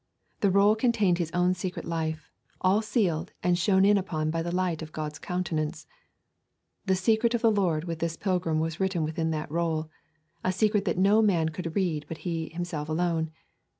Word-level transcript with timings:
The 0.39 0.49
roll 0.49 0.75
contained 0.75 1.19
his 1.19 1.29
own 1.31 1.53
secret 1.53 1.85
life, 1.85 2.31
all 2.59 2.81
sealed 2.81 3.33
and 3.43 3.55
shone 3.55 3.85
in 3.85 3.99
upon 3.99 4.31
by 4.31 4.41
the 4.41 4.51
light 4.51 4.81
of 4.81 4.91
God's 4.91 5.19
countenance. 5.19 5.85
The 6.87 6.95
secret 6.95 7.35
of 7.35 7.41
the 7.43 7.51
Lord 7.51 7.83
with 7.83 7.99
this 7.99 8.17
pilgrim 8.17 8.59
was 8.59 8.79
written 8.79 9.03
within 9.03 9.29
that 9.29 9.51
roll, 9.51 9.91
a 10.43 10.51
secret 10.51 10.85
that 10.85 10.97
no 10.97 11.21
man 11.21 11.49
could 11.49 11.75
read 11.75 12.05
but 12.07 12.17
he 12.25 12.49
himself 12.49 12.89
alone. 12.89 13.29